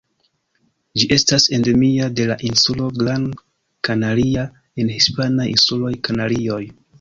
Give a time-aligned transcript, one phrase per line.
[1.01, 3.27] Ĝi estas endemia de la insulo Gran
[3.89, 4.47] Canaria
[4.85, 6.61] en hispanaj insuloj Kanarioj.